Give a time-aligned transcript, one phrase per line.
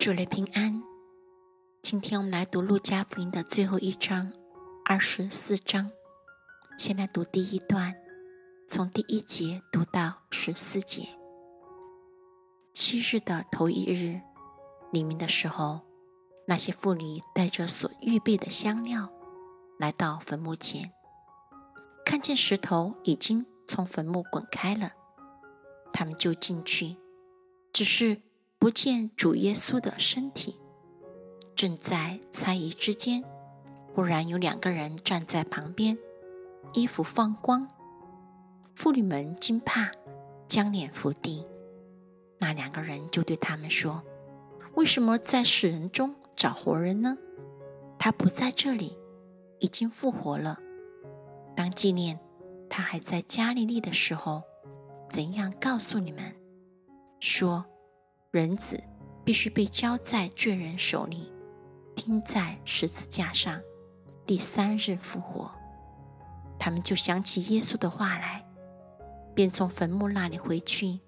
[0.00, 0.82] 主内平安。
[1.82, 4.32] 今天我们来读路加福音的最后一章，
[4.86, 5.90] 二十四章。
[6.74, 7.94] 先来读第一段，
[8.66, 11.06] 从第一节读到十四节。
[12.72, 14.22] 七日的头一日，
[14.90, 15.82] 黎明的时候，
[16.46, 19.10] 那些妇女带着所预备的香料，
[19.78, 20.92] 来到坟墓前，
[22.06, 24.92] 看见石头已经从坟墓滚开了，
[25.92, 26.96] 他们就进去，
[27.70, 28.22] 只是。
[28.60, 30.60] 不见主耶稣的身体，
[31.56, 33.24] 正在猜疑之间，
[33.94, 35.96] 忽然有两个人站在旁边，
[36.74, 37.66] 衣服放光。
[38.74, 39.90] 妇女们惊怕，
[40.46, 41.46] 将脸伏地。
[42.38, 44.02] 那两个人就对他们说
[44.76, 47.16] ：“为什么在死人中找活人呢？
[47.98, 48.98] 他不在这里，
[49.60, 50.58] 已经复活了。
[51.56, 52.20] 当纪念
[52.68, 54.42] 他还在加利利的时候，
[55.08, 56.36] 怎样告诉你们
[57.20, 57.64] 说？”
[58.30, 58.80] 人子
[59.24, 61.32] 必须被交在罪人手里，
[61.96, 63.60] 钉在十字架上，
[64.24, 65.50] 第三日复活。
[66.56, 68.46] 他们就想起耶稣的话来，
[69.34, 71.00] 便从坟墓那里回去，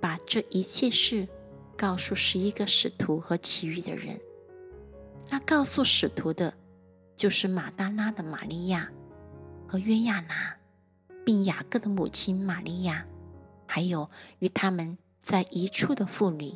[0.00, 1.28] 把这一切事
[1.76, 4.20] 告诉十一个使徒和其余的人。
[5.30, 6.52] 那告诉使徒的，
[7.14, 8.90] 就是马大拉的玛利亚
[9.68, 10.56] 和约亚拿，
[11.24, 13.06] 并雅各的母亲玛利亚，
[13.68, 14.98] 还有与他们。
[15.26, 16.54] 在一处的妇女，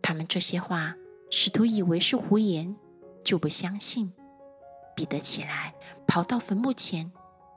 [0.00, 0.94] 他们这些话，
[1.30, 2.76] 使徒以为是胡言，
[3.24, 4.12] 就不相信。
[4.94, 5.74] 彼得起来，
[6.06, 7.10] 跑到坟墓前，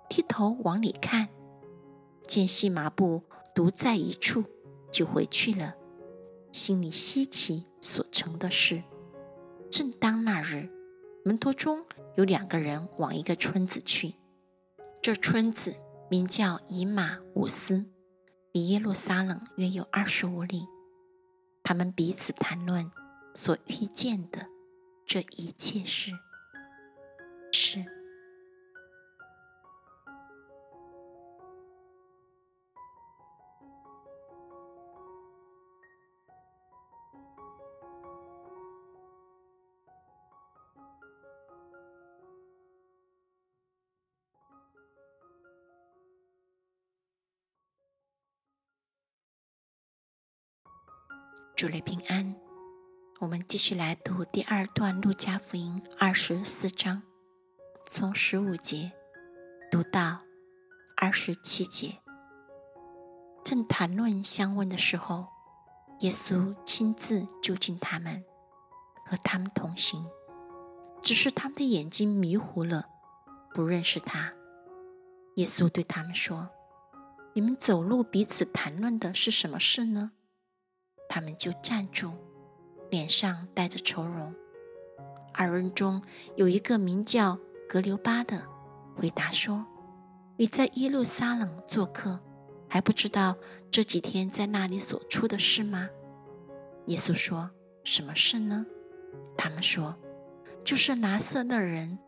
[0.09, 1.29] 低头往里看，
[2.27, 3.21] 见细麻布
[3.53, 4.45] 独在一处，
[4.91, 5.75] 就回去了，
[6.51, 8.81] 心里稀奇所成的事。
[9.69, 10.71] 正当那日，
[11.23, 14.15] 门徒中有两个人往一个村子去，
[15.03, 15.75] 这村子
[16.09, 17.85] 名叫以马五斯。
[18.53, 20.67] 离耶路撒冷约有二十五里，
[21.63, 22.91] 他们彼此谈论
[23.33, 24.45] 所遇见的
[25.07, 26.11] 这一切事。
[27.51, 27.83] 是。
[51.55, 52.35] 主内平安，
[53.19, 57.03] 我们继续来读第二段《路加福音》二十四章，
[57.85, 58.91] 从十五节
[59.69, 60.21] 读到
[60.97, 61.99] 二十七节。
[63.43, 65.27] 正谈论相问的时候，
[65.99, 68.25] 耶稣亲自就近他们，
[69.05, 70.07] 和他们同行，
[71.01, 72.87] 只是他们的眼睛迷糊了，
[73.53, 74.33] 不认识他。
[75.35, 76.49] 耶稣对他们说
[77.33, 80.13] ：“你们走路彼此谈论的是什么事呢？”
[81.13, 82.11] 他们就站住，
[82.89, 84.33] 脸上带着愁容。
[85.31, 86.01] 二人中
[86.35, 87.37] 有一个名叫
[87.69, 88.47] 格留巴的，
[88.95, 89.63] 回答说
[90.37, 92.19] ：“你在耶路撒冷做客，
[92.67, 93.37] 还不知道
[93.69, 95.87] 这几天在那里所出的事吗？”
[96.89, 97.51] 耶稣说
[97.85, 98.65] ：“什么事呢？”
[99.37, 99.95] 他们说
[100.65, 101.99] ：“就是拿色勒人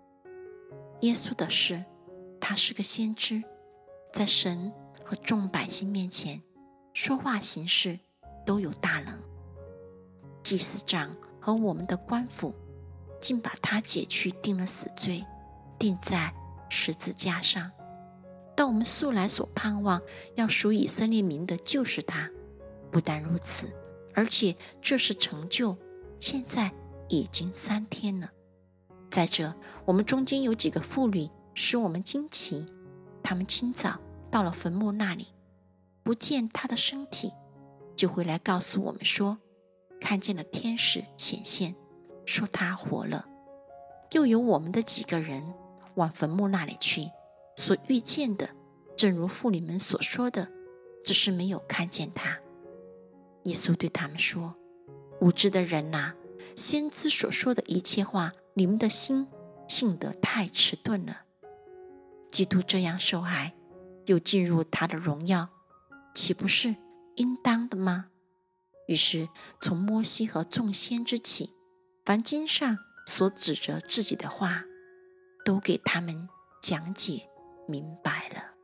[1.02, 1.86] 耶稣的事。
[2.42, 3.44] 他是个先知，
[4.12, 4.74] 在神
[5.04, 6.42] 和众百姓面前
[6.92, 8.00] 说话行事。”
[8.46, 9.20] 都有大能，
[10.44, 12.54] 祭司长和我们的官府
[13.20, 15.26] 竟把他解去，定了死罪，
[15.80, 16.34] 钉在
[16.70, 17.72] 十字架上。
[18.56, 20.02] 但我们素来所盼望
[20.36, 22.30] 要属以色列民的，就是他。
[22.92, 23.68] 不但如此，
[24.14, 25.78] 而且这是成就，
[26.20, 26.72] 现在
[27.10, 28.30] 已经三天了。
[29.10, 32.66] 再者，我们中间有几个妇女使我们惊奇，
[33.22, 34.00] 他们清早
[34.32, 35.28] 到了坟墓那里，
[36.04, 37.34] 不见他的身体。
[37.96, 39.38] 就回来告诉我们说，
[40.02, 41.76] 看见了天使显现，
[42.26, 43.28] 说他活了。
[44.12, 45.54] 又有我们的几个人
[45.96, 47.10] 往坟墓那里去，
[47.56, 48.50] 所遇见的，
[48.96, 50.50] 正如妇女们所说的，
[51.04, 52.40] 只是没有看见他。
[53.44, 54.56] 耶稣对他们说
[55.22, 56.14] ：“无知的人呐，
[56.56, 59.28] 先知所说的一切话，你们的心
[59.68, 61.22] 信得太迟钝了。
[62.32, 63.54] 基督这样受害，
[64.06, 65.50] 又进入他的荣耀，
[66.14, 66.76] 岂不是？”
[67.16, 68.08] 应当的吗？
[68.88, 69.30] 于是
[69.60, 71.56] 从摩西和众仙之起，
[72.06, 72.78] 凡经上
[73.08, 74.64] 所指责自己的话，
[75.44, 76.28] 都给他们
[76.62, 77.30] 讲解
[77.68, 78.55] 明白了。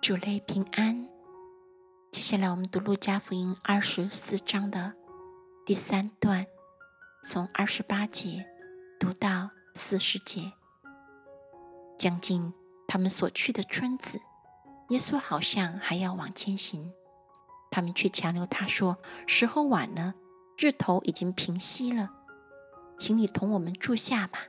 [0.00, 1.08] 主内平安。
[2.10, 4.94] 接下来我们读路加福音二十四章的
[5.66, 6.46] 第三段，
[7.22, 8.46] 从二十八节
[8.98, 10.52] 读到四十节。
[11.98, 12.54] 将近
[12.86, 14.20] 他们所去的村子，
[14.88, 16.92] 耶稣好像还要往前行，
[17.70, 20.14] 他们却强留他说：“时候晚了，
[20.56, 22.10] 日头已经平息了，
[22.98, 24.46] 请你同我们住下吧。”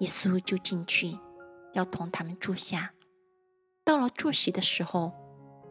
[0.00, 1.18] 耶稣就进去，
[1.74, 2.94] 要同他们住下。
[3.84, 5.12] 到了坐席的时候。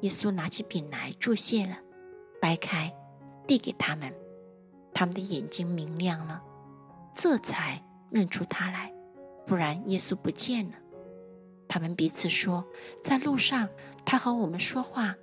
[0.02, 1.78] 耶稣拿起饼来，注谢了，
[2.42, 2.92] 掰开，
[3.46, 4.12] 递给他们。
[4.96, 6.42] 他们的眼睛明亮了，
[7.14, 8.92] 这才认出他来，
[9.46, 10.74] 不然耶稣不见了。
[11.68, 12.66] 他们彼此说
[13.04, 13.70] ：“在路上，
[14.04, 15.18] 他和我们说话，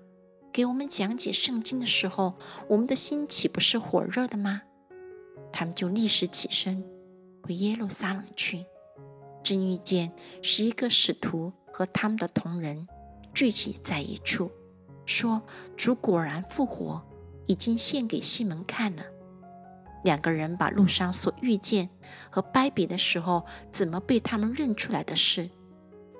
[0.53, 2.35] 给我们讲解圣经的时候，
[2.69, 4.63] 我们的心岂不是火热的吗？”
[5.53, 6.89] 他们就立时起身，
[7.43, 8.67] 回耶路撒冷去。
[9.43, 12.87] 正遇见十一个使徒和他们的同人
[13.35, 14.51] 聚集在一处。
[15.07, 15.43] 说
[15.77, 17.03] 主果然复活，
[17.47, 19.03] 已经献给西门看了。
[20.05, 21.91] 两个人把路上所遇见
[22.31, 25.51] 和掰别的时候怎么被他们认出来的事，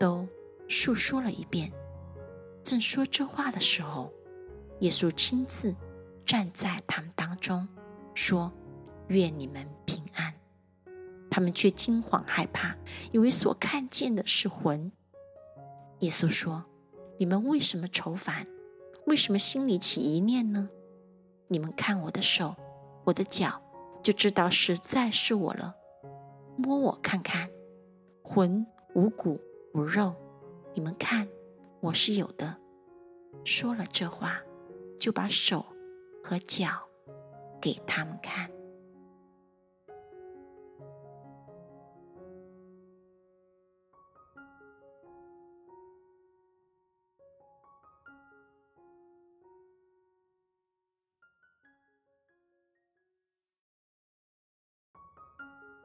[0.01, 0.27] 都
[0.67, 1.71] 述说了一遍。
[2.65, 4.13] 正说这话的时候，
[4.81, 5.77] 耶稣亲自
[6.27, 7.69] 站在他们当中，
[8.15, 8.53] 说
[9.09, 10.35] ：“愿你们平安。”
[11.31, 12.75] 他们却惊慌害怕，
[13.13, 14.91] 以为所看见的是魂。
[16.01, 16.65] 耶稣说
[17.19, 18.47] ：“你们为什么愁烦？”
[19.07, 20.69] 为什么心里起疑念呢？
[21.49, 22.55] 你们看我的手，
[23.05, 23.63] 我的脚，
[24.03, 25.75] 就知道实在是我了。
[26.59, 27.49] 摸我看看，
[28.23, 29.41] 魂无骨
[29.73, 30.15] 无肉，
[30.75, 31.27] 你们看
[31.81, 32.59] 我是有的。
[33.45, 34.43] 说了这话，
[35.01, 35.65] 就把手
[36.23, 36.69] 和脚
[37.63, 38.51] 给他们看。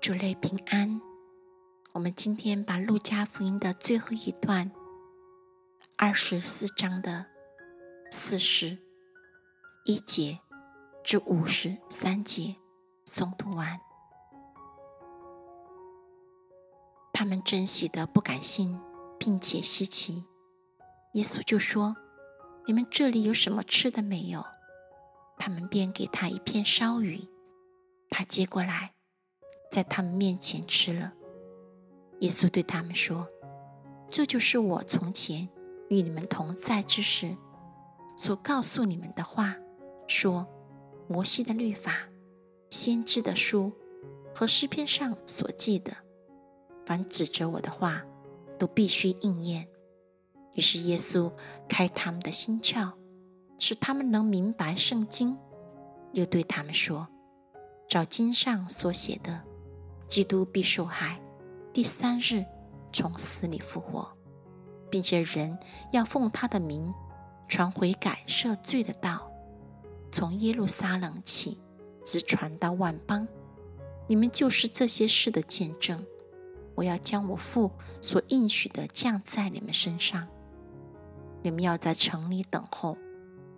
[0.03, 0.99] 主类平安。
[1.93, 4.69] 我们今天把路加福音的最后一段，
[5.97, 7.27] 二十四章的
[8.11, 8.77] 四十
[9.85, 10.41] 一节
[11.05, 12.57] 至五十三节
[13.05, 13.79] 诵读完。
[17.13, 18.77] 他们珍惜的不敢信，
[19.17, 20.25] 并且稀奇。
[21.13, 21.95] 耶稣就说
[22.67, 24.43] ：“你们这里有什么吃的没有？”
[25.39, 27.29] 他们便给他一片烧鱼，
[28.09, 28.95] 他接过来。
[29.73, 31.13] 在他们面前吃了。
[32.19, 33.27] 耶稣对他们说
[34.07, 35.49] ：“这就是我从前
[35.89, 37.35] 与你们同在之时
[38.15, 39.55] 所告诉你们的话。
[40.05, 40.45] 说
[41.07, 42.07] 摩西的律法、
[42.69, 43.71] 先知的书
[44.35, 45.91] 和诗篇上所记的，
[46.85, 48.03] 凡指着我的话，
[48.59, 49.67] 都必须应验。”
[50.53, 51.33] 于是耶稣
[51.67, 52.91] 开他们的心窍，
[53.57, 55.35] 使他们能明白圣经。
[56.11, 57.07] 又对他们说
[57.89, 59.41] ：“照经上所写的。”
[60.13, 61.19] 基督必受害，
[61.73, 62.45] 第三日
[62.91, 64.15] 从死里复活，
[64.91, 65.57] 并且人
[65.91, 66.93] 要奉他的名
[67.47, 69.31] 传悔改赦罪的道，
[70.11, 71.59] 从耶路撒冷起，
[72.05, 73.27] 直传到万邦。
[74.05, 76.05] 你们就是这些事的见证。
[76.75, 80.27] 我要将我父所应许的降在你们身上。
[81.41, 82.95] 你们要在城里等候，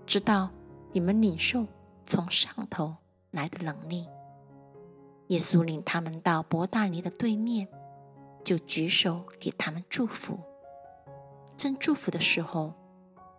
[0.06, 0.52] 直到
[0.94, 1.68] 你们领受
[2.06, 2.96] 从上头
[3.32, 4.08] 来的能力。
[5.28, 7.68] 耶稣领他们到伯大尼的对面，
[8.44, 10.40] 就举手给他们祝福。
[11.58, 12.74] 正祝福的时候，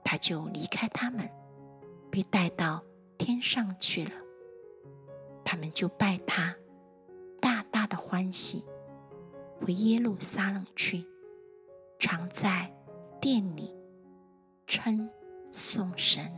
[0.03, 1.31] 他就离开他们，
[2.11, 2.83] 被带到
[3.17, 4.11] 天上去了。
[5.45, 6.57] 他们就拜他，
[7.41, 8.65] 大大的欢喜，
[9.61, 11.07] 回耶路撒冷去，
[12.01, 12.75] 常在
[13.21, 13.73] 殿里
[14.67, 15.09] 称
[15.53, 16.33] 颂神。